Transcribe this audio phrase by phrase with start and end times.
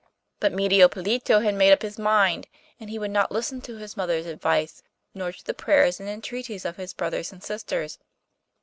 [0.39, 2.47] But Medio Pollito had made up his mind,
[2.79, 4.81] and he would not listen to his mother's advice,
[5.13, 7.99] nor to the prayers and entreaties of his brothers and sisters.